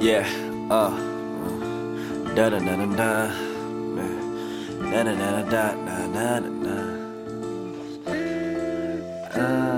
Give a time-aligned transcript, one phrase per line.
[0.00, 0.28] Yeah,
[0.70, 0.90] uh,
[2.34, 3.30] da da da da da,
[4.92, 6.76] da da da da da da da
[9.34, 9.75] da.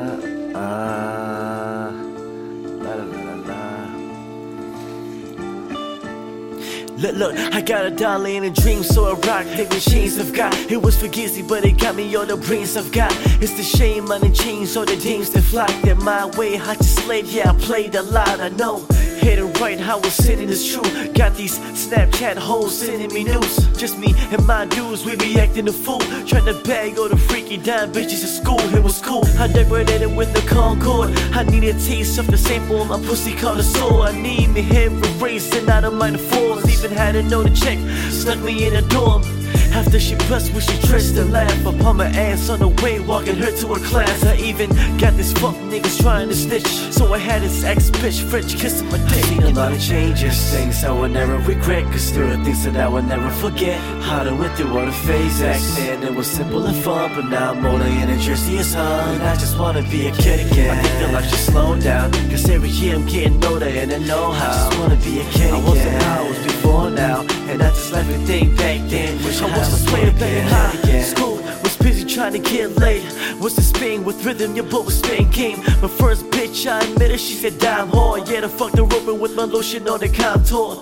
[6.99, 10.35] Look, look, I got a dollar and a dream, so I rock the machines I've
[10.35, 10.53] got.
[10.69, 13.13] It was for Gizzy, but it got me all the brains I've got.
[13.41, 15.71] It's the shame on the chains, all the dames that flock.
[15.83, 18.85] That my way, I just slayed, yeah, I played a lot, I know.
[19.19, 20.83] Hit it right, how it's sitting is true.
[21.13, 23.57] Got these Snapchat hoes sending me news.
[23.77, 26.01] Just me and my dudes, we be acting a fool.
[26.27, 28.61] Trying to bag all the freaky dime bitches at school.
[28.75, 29.25] It was cool.
[29.39, 31.11] I decorated with the Concord.
[31.33, 32.85] I need a taste of the sample.
[32.85, 34.03] My pussy called a soul.
[34.03, 36.65] I need me hair erasing out of my falls.
[36.71, 37.79] Even had to know the check.
[38.11, 39.23] Stuck me in a dorm.
[39.79, 41.65] After she bust when she dressed to laugh.
[41.65, 44.25] Upon my ass on the way, walking her to her class.
[44.25, 48.57] I even got this fuck niggas trying to snitch So I had this ex-bitch French
[48.57, 49.25] kissing my dick.
[49.27, 51.85] Seen a lot of changes, things I would never regret.
[51.93, 53.79] Cause there are things that I would never forget.
[54.03, 55.77] How to went through all the phases.
[55.77, 59.15] Then it was simple and fun But now I'm older and the jersey is on
[59.15, 60.77] And I just wanna be a kid again.
[60.77, 62.11] I think that life should slow down.
[62.31, 64.51] Cause every year I'm getting older and I know how.
[64.51, 67.21] I just wanna be a kid again I wasn't how I before now.
[67.51, 71.37] And I just left everything back then Wish I was a player playing high School
[71.63, 73.03] was busy trying to get laid.
[73.41, 77.11] Was the Spain with rhythm, your boy was Spain game My first bitch, I admit
[77.11, 80.09] it, she said damn hard Yeah, I fucked her open with my lotion on the
[80.09, 80.81] contour.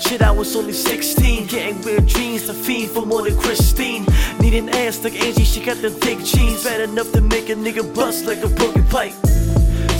[0.00, 4.06] Shit, I was only 16, getting weird dreams, a fiend for more than Christine.
[4.38, 7.54] Need an ass like Angie, she got them thick jeans, bad enough to make a
[7.54, 9.14] nigga bust like a broken pipe.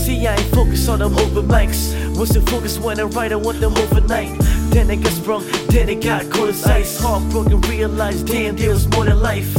[0.06, 1.92] See, I ain't focused on them open mics.
[2.16, 4.38] Wasn't focused when I write, I want them overnight.
[4.70, 7.00] Then it got sprung, then it got cold as ice.
[7.00, 9.52] Heartbroken, realized, damn, there was more than life.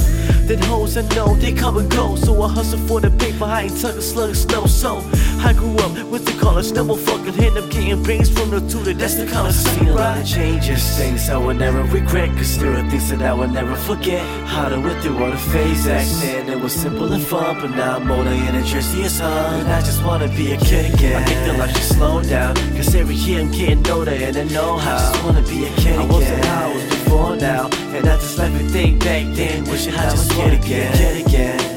[0.47, 2.15] Then hoes I know, they come and go.
[2.15, 5.03] So I hustle for the paper, I ain't tucking slugs, no so.
[5.39, 8.93] I grew up with the college, never fucking end up getting brains from the tutor,
[8.93, 12.29] that's the kind of Seen a lot of changes, things I would never regret.
[12.35, 14.25] Cause there are things that I would never forget.
[14.45, 16.21] How to went through all the phases.
[16.21, 19.59] Then it was simple and fun, but now I'm older and the jersey is on.
[19.61, 21.21] And I just wanna be a kid again.
[21.21, 22.55] I think that life should slow down.
[22.75, 24.97] Cause every year I'm getting older and I know how.
[24.97, 25.99] I just wanna be a kid again.
[25.99, 27.69] I wasn't how I was before now.
[27.95, 29.63] And I just left think back then.
[29.65, 30.93] Wishing I was a kid again.
[30.97, 31.76] Kid again.